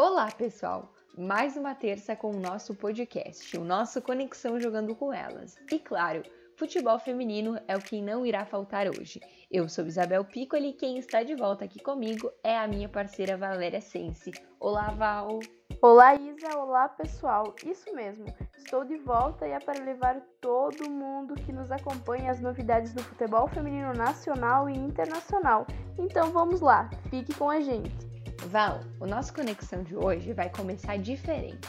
[0.00, 0.92] Olá, pessoal!
[1.18, 5.56] Mais uma terça com o nosso podcast, o nosso Conexão Jogando com Elas.
[5.72, 6.22] E claro,
[6.54, 9.20] futebol feminino é o que não irá faltar hoje.
[9.50, 13.36] Eu sou Isabel Piccoli e quem está de volta aqui comigo é a minha parceira
[13.36, 14.30] Valéria Sense.
[14.60, 15.40] Olá, Val!
[15.82, 16.56] Olá, Isa!
[16.56, 17.56] Olá, pessoal!
[17.66, 22.40] Isso mesmo, estou de volta e é para levar todo mundo que nos acompanha as
[22.40, 25.66] novidades do futebol feminino nacional e internacional.
[25.98, 28.07] Então vamos lá, fique com a gente!
[28.48, 31.68] Val, o nosso Conexão de hoje vai começar diferente.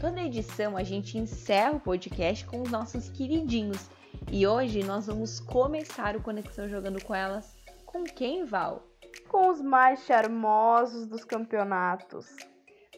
[0.00, 3.88] Toda edição a gente encerra o podcast com os nossos queridinhos
[4.32, 7.56] e hoje nós vamos começar o Conexão jogando com elas.
[7.84, 8.82] Com quem, Val?
[9.28, 12.26] Com os mais charmosos dos campeonatos.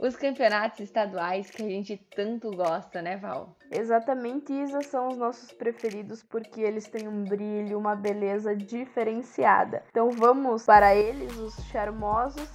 [0.01, 3.55] Os campeonatos estaduais que a gente tanto gosta, né, Val?
[3.71, 9.83] Exatamente, Isa, são os nossos preferidos porque eles têm um brilho, uma beleza diferenciada.
[9.91, 12.49] Então vamos para eles, os charmosos,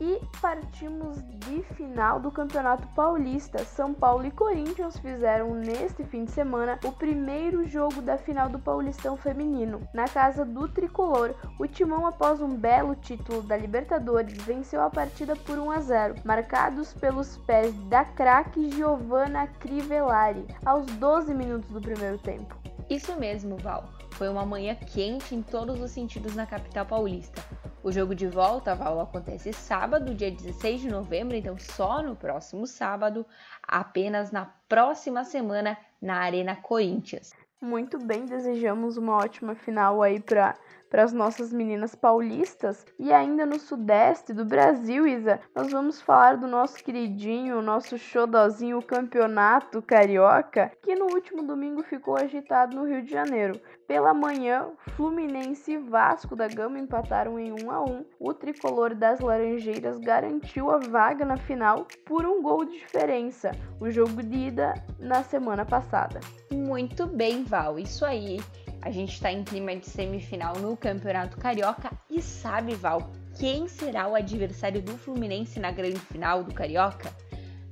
[0.00, 3.64] e partimos de final do Campeonato Paulista.
[3.64, 8.58] São Paulo e Corinthians fizeram neste fim de semana o primeiro jogo da final do
[8.58, 9.80] Paulistão Feminino.
[9.94, 15.34] Na casa do tricolor, o Timão, após um belo título da Libertadores, venceu a partida
[15.34, 21.80] por 1 a 0, marcados pelos pés da craque Giovanna Crivellari, aos 12 minutos do
[21.80, 22.56] primeiro tempo.
[22.88, 23.84] Isso mesmo, Val.
[24.12, 27.42] Foi uma manhã quente em todos os sentidos na capital paulista.
[27.86, 32.66] O jogo de volta, Val, acontece sábado, dia 16 de novembro, então só no próximo
[32.66, 33.24] sábado,
[33.62, 37.32] apenas na próxima semana na Arena Corinthians.
[37.60, 40.56] Muito bem, desejamos uma ótima final aí para
[40.88, 42.84] para as nossas meninas paulistas.
[42.98, 48.82] E ainda no sudeste do Brasil, Isa, nós vamos falar do nosso queridinho, nosso xodozinho,
[48.82, 53.60] campeonato carioca, que no último domingo ficou agitado no Rio de Janeiro.
[53.86, 58.04] Pela manhã, Fluminense e Vasco da Gama empataram em 1 a 1.
[58.18, 63.52] O tricolor das Laranjeiras garantiu a vaga na final por um gol de diferença.
[63.80, 66.18] O jogo de ida na semana passada.
[66.50, 68.40] Muito bem, Val, isso aí.
[68.82, 74.08] A gente está em clima de semifinal no Campeonato Carioca e sabe, Val, quem será
[74.08, 77.12] o adversário do Fluminense na grande final do Carioca?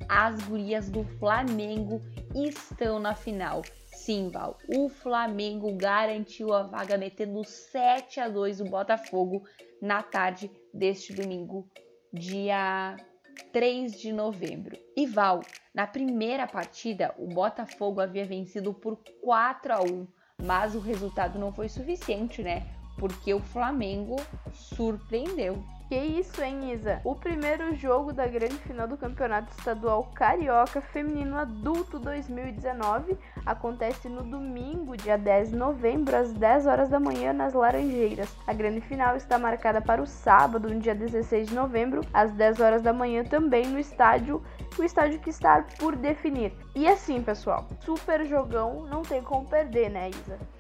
[0.09, 2.01] As gurias do Flamengo
[2.35, 3.63] estão na final.
[3.87, 9.45] Sim, Val, o Flamengo garantiu a vaga metendo 7 a 2 o Botafogo
[9.81, 11.67] na tarde deste domingo,
[12.13, 12.97] dia
[13.53, 14.77] 3 de novembro.
[14.97, 15.41] E Val,
[15.73, 20.07] na primeira partida, o Botafogo havia vencido por 4 a 1
[20.45, 22.67] mas o resultado não foi suficiente, né?
[22.99, 24.17] Porque o Flamengo
[24.53, 25.65] surpreendeu.
[25.95, 27.01] Que isso, hein, Isa?
[27.05, 33.17] O primeiro jogo da grande final do Campeonato Estadual Carioca Feminino Adulto 2019
[33.47, 38.29] acontece no domingo, dia 10 de novembro, às 10 horas da manhã, nas Laranjeiras.
[38.45, 42.59] A grande final está marcada para o sábado, no dia 16 de novembro, às 10
[42.59, 44.43] horas da manhã, também no estádio,
[44.77, 46.53] o estádio que está por definir.
[46.75, 50.54] E assim, pessoal, super jogão, não tem como perder, né, Isa?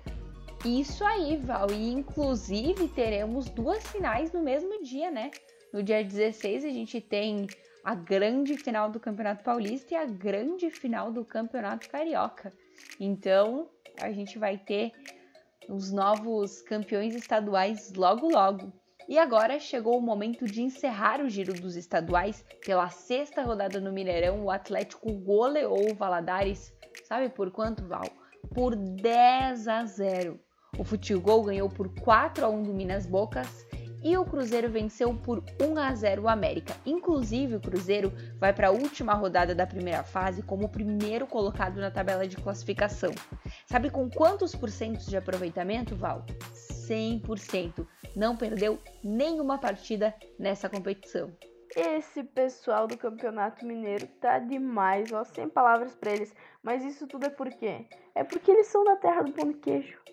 [0.64, 1.70] Isso aí, Val.
[1.70, 5.30] E inclusive teremos duas finais no mesmo dia, né?
[5.70, 7.46] No dia 16 a gente tem
[7.84, 12.50] a grande final do Campeonato Paulista e a grande final do Campeonato Carioca.
[12.98, 13.68] Então,
[14.00, 14.92] a gente vai ter
[15.68, 18.72] os novos campeões estaduais logo logo.
[19.06, 22.42] E agora chegou o momento de encerrar o giro dos estaduais.
[22.64, 26.72] Pela sexta rodada no Mineirão, o Atlético goleou o Valadares.
[27.04, 28.08] Sabe por quanto, Val?
[28.54, 30.40] Por 10 a 0.
[30.78, 33.64] O Futebol ganhou por 4 a 1 do Minas Bocas
[34.02, 36.74] e o Cruzeiro venceu por 1 a 0 o América.
[36.84, 41.80] Inclusive, o Cruzeiro vai para a última rodada da primeira fase como o primeiro colocado
[41.80, 43.12] na tabela de classificação.
[43.66, 46.26] Sabe com quantos porcentos de aproveitamento, Val?
[46.52, 47.86] 100%.
[48.14, 51.32] Não perdeu nenhuma partida nessa competição.
[51.74, 56.34] Esse pessoal do Campeonato Mineiro tá demais, ó, sem palavras para eles.
[56.62, 57.86] Mas isso tudo é por quê?
[58.14, 60.04] É porque eles são da terra do pão de queijo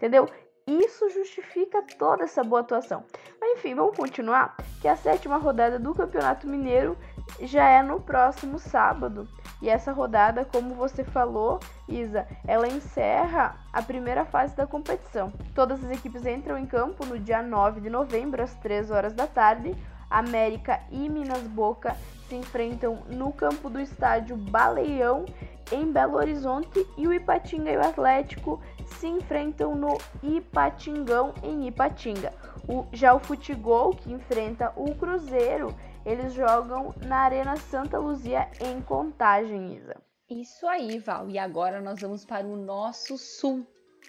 [0.00, 0.26] entendeu?
[0.66, 3.04] Isso justifica toda essa boa atuação.
[3.40, 6.96] Mas enfim, vamos continuar, que a sétima rodada do Campeonato Mineiro
[7.42, 9.28] já é no próximo sábado.
[9.60, 15.32] E essa rodada, como você falou, Isa, ela encerra a primeira fase da competição.
[15.54, 19.26] Todas as equipes entram em campo no dia 9 de novembro, às 3 horas da
[19.26, 19.76] tarde.
[20.08, 21.96] América e Minas Boca
[22.28, 25.24] se enfrentam no campo do estádio Baleão
[25.70, 28.60] em Belo Horizonte e o Ipatinga e o Atlético
[28.94, 32.32] se enfrentam no Ipatingão em Ipatinga.
[32.68, 38.80] O, já o Futegol, que enfrenta o Cruzeiro, eles jogam na Arena Santa Luzia em
[38.80, 39.96] Contagem, Isa.
[40.28, 41.28] Isso aí, Val.
[41.28, 43.66] E agora nós vamos para o nosso sul.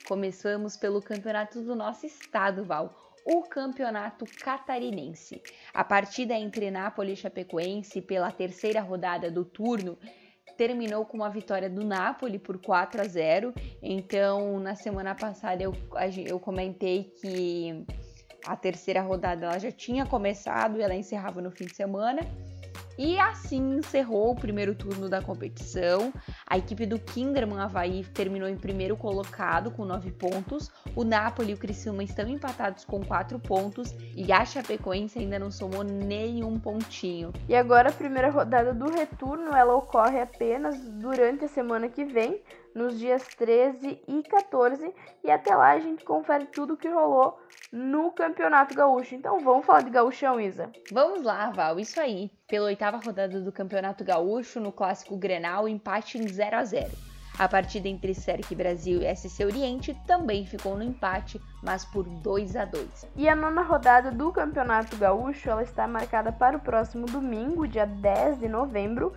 [0.08, 2.96] Começamos pelo campeonato do nosso estado, Val.
[3.26, 5.42] o Campeonato Catarinense.
[5.74, 9.98] A partida entre Nápoles e Chapecoense pela terceira rodada do turno
[10.62, 13.52] terminou com uma vitória do Napoli por 4 a 0.
[13.82, 15.74] Então, na semana passada eu,
[16.24, 17.84] eu comentei que
[18.46, 22.22] a terceira rodada ela já tinha começado e ela encerrava no fim de semana.
[22.98, 26.14] E assim encerrou o primeiro turno da competição.
[26.48, 30.72] A equipe do Kinderman Havaí terminou em primeiro colocado com 9 pontos.
[30.96, 33.96] O Napoli e o Criciúma estão empatados com 4 pontos.
[34.16, 37.34] E a Chapecoense ainda não somou nenhum pontinho.
[37.48, 42.42] E agora a primeira rodada do retorno, ela ocorre apenas durante a semana que vem,
[42.74, 44.94] nos dias 13 e 14.
[45.24, 47.40] E até lá a gente confere tudo o que rolou
[47.72, 49.16] no Campeonato Gaúcho.
[49.16, 50.72] Então vamos falar de Gaúchão, Isa?
[50.92, 52.32] Vamos lá, Val, isso aí.
[52.48, 57.48] Pela oitava rodada do Campeonato Gaúcho, no clássico Grenal, empate em 0 a 0 a
[57.48, 62.66] partida entre Cerque Brasil e SC Oriente também ficou no empate, mas por 2 a
[62.66, 63.08] 2.
[63.16, 67.86] E a nona rodada do Campeonato Gaúcho ela está marcada para o próximo domingo, dia
[67.86, 69.14] 10 de novembro,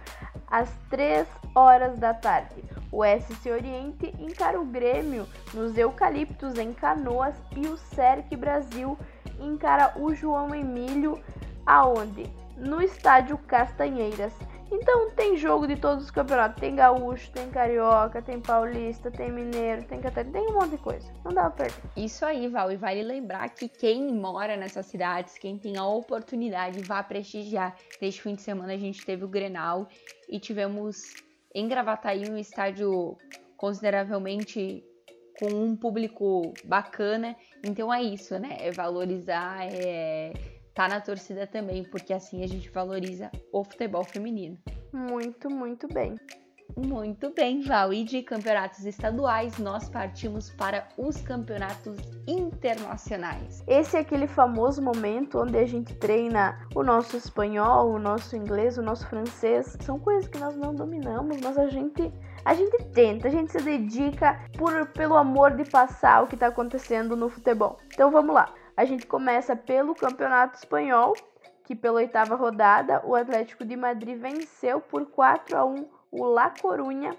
[0.46, 2.62] às 3 horas da tarde.
[2.94, 8.96] O SC Oriente encara o Grêmio nos Eucaliptos em Canoas e o Cerque Brasil
[9.40, 11.20] encara o João Emílio
[11.66, 12.30] aonde?
[12.56, 14.32] No estádio Castanheiras.
[14.70, 16.60] Então tem jogo de todos os campeonatos.
[16.60, 21.12] Tem gaúcho, tem carioca, tem paulista, tem mineiro, tem catarina, tem um monte de coisa.
[21.24, 21.82] Não dá pra perder.
[21.96, 22.70] Isso aí, Val.
[22.70, 27.74] E vale lembrar que quem mora nessas cidades, quem tem a oportunidade, vá prestigiar.
[28.00, 29.88] Neste fim de semana a gente teve o Grenal
[30.28, 31.23] e tivemos
[31.54, 33.16] em Gravataí um estádio
[33.56, 34.82] consideravelmente
[35.38, 37.36] com um público bacana.
[37.62, 38.58] Então é isso, né?
[38.60, 40.32] É valorizar, é
[40.74, 44.58] tá na torcida também, porque assim a gente valoriza o futebol feminino.
[44.92, 46.16] Muito, muito bem.
[46.76, 47.92] Muito bem, Val.
[47.92, 51.96] E de campeonatos estaduais, nós partimos para os campeonatos
[52.26, 53.62] internacionais.
[53.66, 58.76] Esse é aquele famoso momento onde a gente treina o nosso espanhol, o nosso inglês,
[58.76, 59.76] o nosso francês.
[59.82, 62.12] São coisas que nós não dominamos, mas a gente
[62.44, 66.48] a gente tenta, a gente se dedica por, pelo amor de passar o que está
[66.48, 67.78] acontecendo no futebol.
[67.86, 68.52] Então vamos lá.
[68.76, 71.14] A gente começa pelo Campeonato Espanhol,
[71.64, 76.50] que pela oitava rodada o Atlético de Madrid venceu por 4 a 1 o La
[76.50, 77.14] Coruña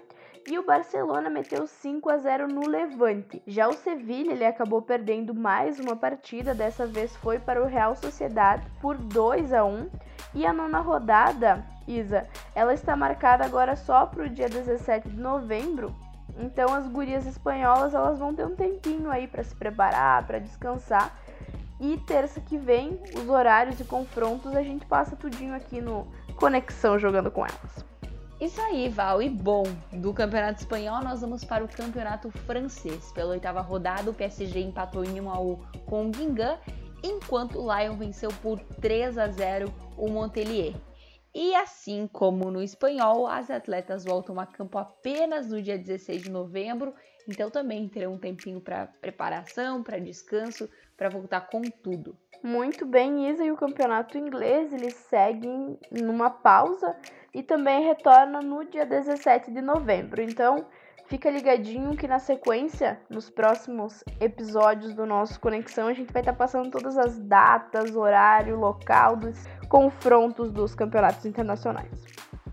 [0.48, 3.42] e o Barcelona meteu 5 a 0 no Levante.
[3.46, 7.94] Já o Sevilla ele acabou perdendo mais uma partida, dessa vez foi para o Real
[7.94, 9.90] Sociedade por 2 a 1.
[10.34, 15.20] E a nona rodada, Isa, ela está marcada agora só para o dia 17 de
[15.20, 15.94] novembro.
[16.38, 21.14] Então as gurias espanholas elas vão ter um tempinho aí para se preparar, para descansar
[21.80, 26.06] e terça que vem, os horários e confrontos, a gente passa tudinho aqui no
[26.36, 27.95] Conexão jogando com elas.
[28.38, 29.22] Isso aí, Val.
[29.22, 33.10] E bom, do Campeonato Espanhol nós vamos para o Campeonato Francês.
[33.12, 35.56] Pela oitava rodada, o PSG empatou em 1 a 1
[35.86, 36.60] com o Guingamp,
[37.02, 40.74] enquanto o Lyon venceu por 3 a 0 o Montpellier.
[41.38, 46.30] E assim como no espanhol, as atletas voltam a campo apenas no dia 16 de
[46.30, 46.94] novembro,
[47.28, 50.66] então também terão um tempinho para preparação, para descanso,
[50.96, 52.16] para voltar com tudo.
[52.42, 56.96] Muito bem, Isa, e o campeonato inglês eles seguem numa pausa
[57.34, 60.22] e também retorna no dia 17 de novembro.
[60.22, 60.66] Então,
[61.08, 66.32] fica ligadinho que na sequência, nos próximos episódios do nosso Conexão, a gente vai estar
[66.32, 69.36] tá passando todas as datas, horário, local dos
[69.68, 72.04] confrontos dos campeonatos internacionais.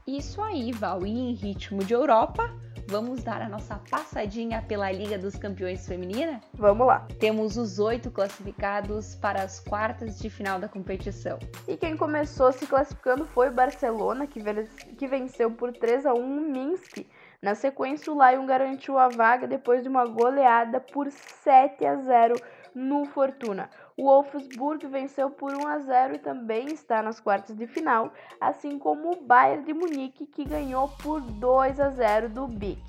[0.06, 2.52] Isso aí, Val, e em ritmo de Europa,
[2.88, 6.42] Vamos dar a nossa passadinha pela Liga dos Campeões Feminina?
[6.54, 7.08] Vamos lá.
[7.20, 11.40] Temos os oito classificados para as quartas de final da competição.
[11.68, 16.42] E quem começou se classificando foi o Barcelona, que venceu por 3 a 1 o
[16.42, 17.06] Minsk.
[17.44, 22.36] Na sequência, o Lyon garantiu a vaga depois de uma goleada por 7 a 0
[22.74, 23.70] no Fortuna.
[23.98, 28.80] O Wolfsburg venceu por 1 a 0 e também está nas quartas de final, assim
[28.80, 32.82] como o Bayern de Munique que ganhou por 2 a 0 do BIC.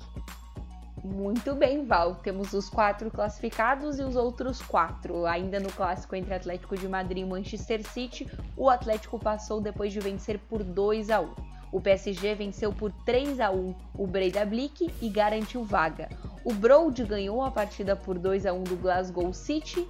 [1.03, 2.15] Muito bem, Val.
[2.15, 5.25] Temos os quatro classificados e os outros quatro.
[5.25, 9.99] Ainda no clássico entre Atlético de Madrid e Manchester City, o Atlético passou depois de
[9.99, 11.54] vencer por 2 a 1.
[11.75, 16.07] O PSG venceu por 3 a 1 o Breidablik e garantiu vaga.
[16.45, 19.85] O Brode ganhou a partida por 2 a 1 do Glasgow City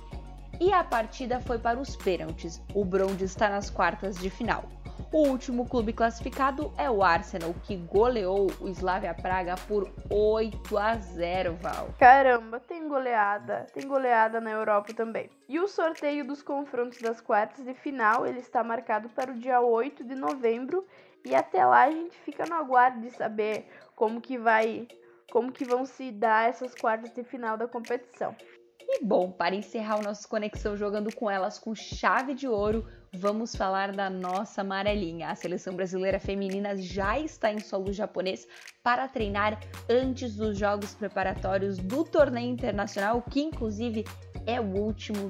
[0.59, 2.59] e a partida foi para os pênaltis.
[2.73, 4.63] O Brode está nas quartas de final.
[5.11, 10.95] O último clube classificado é o Arsenal, que goleou o Slavia Praga por 8 a
[10.95, 11.89] 0, Val.
[11.99, 13.67] Caramba, tem goleada.
[13.71, 15.29] Tem goleada na Europa também.
[15.47, 19.61] E o sorteio dos confrontos das quartas de final, ele está marcado para o dia
[19.61, 20.83] 8 de novembro,
[21.25, 24.87] e até lá a gente fica no aguardo de saber como que vai
[25.31, 28.35] como que vão se dar essas quartas de final da competição.
[28.79, 33.55] E bom, para encerrar o nosso Conexão jogando com elas com chave de ouro, vamos
[33.55, 35.29] falar da nossa amarelinha.
[35.29, 38.47] A seleção brasileira feminina já está em solo japonês
[38.83, 44.05] para treinar antes dos jogos preparatórios do torneio internacional, que inclusive
[44.45, 45.29] é o último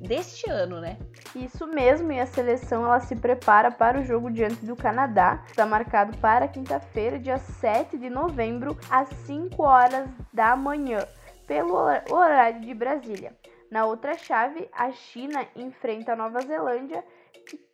[0.00, 0.98] deste ano, né?
[1.34, 5.44] Isso mesmo, e a seleção ela se prepara para o jogo diante do Canadá.
[5.46, 11.06] Está marcado para quinta-feira, dia 7 de novembro, às 5 horas da manhã
[11.46, 13.36] pelo horário de Brasília.
[13.70, 17.04] Na outra chave, a China enfrenta a Nova Zelândia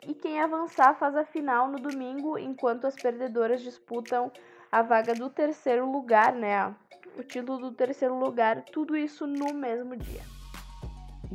[0.06, 4.30] e quem avançar faz a final no domingo, enquanto as perdedoras disputam
[4.70, 6.74] a vaga do terceiro lugar, né?
[7.18, 10.35] O título do terceiro lugar, tudo isso no mesmo dia.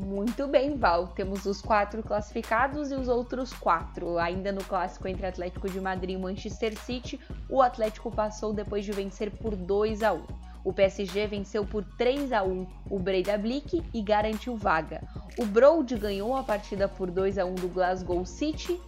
[0.06, 1.10] Muito bem, Val.
[1.10, 4.18] Temos os quatro classificados e os outros quatro.
[4.18, 8.92] Ainda no clássico entre Atlético de Madrid e Manchester City, o Atlético passou depois de
[8.92, 10.24] vencer por 2 a 1.
[10.64, 15.04] O PSG venceu por 3 a 1 o Breidablik e garantiu vaga.
[15.38, 18.80] O Brode ganhou a partida por 2 a 1 do Glasgow City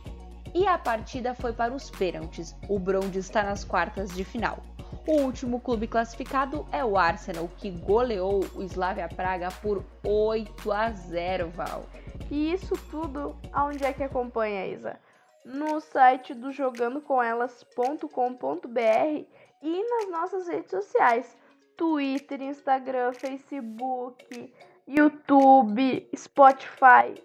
[0.53, 2.55] e a partida foi para os pênaltis.
[2.67, 4.72] O Brode está nas quartas de final.
[5.05, 10.91] O último clube classificado é o Arsenal, que goleou o Slavia Praga por 8 a
[10.91, 11.83] 0, Val.
[12.31, 14.97] E isso tudo aonde é que acompanha, Isa?
[15.43, 19.25] No site do jogandocomelas.com.br
[19.61, 21.35] e nas nossas redes sociais.
[21.75, 24.53] Twitter, Instagram, Facebook,
[24.87, 27.21] YouTube, Spotify,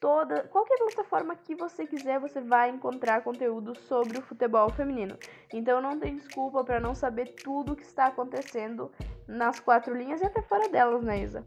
[0.00, 5.16] toda, qualquer plataforma que você quiser, você vai encontrar conteúdo sobre o futebol feminino.
[5.52, 8.90] Então não tem desculpa para não saber tudo o que está acontecendo
[9.26, 11.46] nas quatro linhas e até fora delas, né, Isa?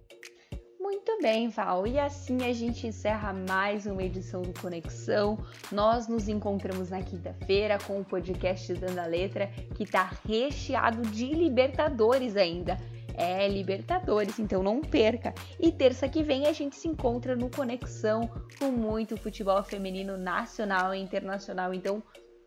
[0.79, 1.85] Muito bem, Val.
[1.85, 5.37] E assim a gente encerra mais uma edição do Conexão.
[5.71, 11.27] Nós nos encontramos na quinta-feira com o podcast Dando a Letra, que está recheado de
[11.27, 12.77] Libertadores ainda.
[13.17, 15.33] É Libertadores, então não perca.
[15.59, 20.93] E terça que vem a gente se encontra no Conexão com muito futebol feminino nacional
[20.93, 21.73] e internacional.
[21.73, 22.03] Então,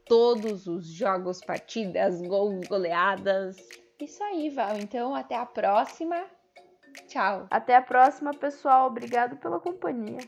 [0.06, 3.56] todos os jogos, partidas, gols, goleadas.
[4.00, 4.76] Isso aí, Val.
[4.78, 6.25] Então, até a próxima.
[7.09, 7.47] Tchau.
[7.50, 8.88] Até a próxima, pessoal.
[8.88, 10.18] Obrigado pela companhia.